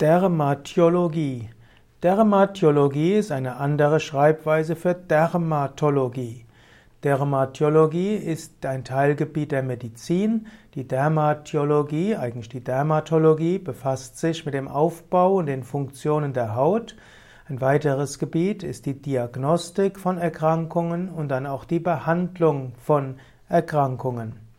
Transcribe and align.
Dermatologie. 0.00 1.50
Dermatologie 2.02 3.16
ist 3.16 3.30
eine 3.30 3.56
andere 3.56 4.00
Schreibweise 4.00 4.74
für 4.74 4.94
Dermatologie. 4.94 6.46
Dermatologie 7.04 8.14
ist 8.14 8.64
ein 8.64 8.82
Teilgebiet 8.84 9.52
der 9.52 9.62
Medizin. 9.62 10.46
Die 10.74 10.88
Dermatologie, 10.88 12.16
eigentlich 12.16 12.48
die 12.48 12.64
Dermatologie, 12.64 13.58
befasst 13.58 14.16
sich 14.16 14.46
mit 14.46 14.54
dem 14.54 14.68
Aufbau 14.68 15.34
und 15.34 15.44
den 15.44 15.64
Funktionen 15.64 16.32
der 16.32 16.54
Haut. 16.54 16.96
Ein 17.46 17.60
weiteres 17.60 18.18
Gebiet 18.18 18.62
ist 18.62 18.86
die 18.86 19.02
Diagnostik 19.02 19.98
von 19.98 20.16
Erkrankungen 20.16 21.10
und 21.10 21.28
dann 21.28 21.46
auch 21.46 21.66
die 21.66 21.80
Behandlung 21.80 22.72
von 22.78 23.16
Erkrankungen. 23.50 24.49